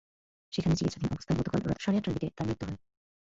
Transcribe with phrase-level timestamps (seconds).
[0.53, 2.77] সেখানে চিকিৎসাধীন অবস্থায় গতকাল সকাল সাড়ে আটটার দিকে তাঁর মৃত্যু হয়।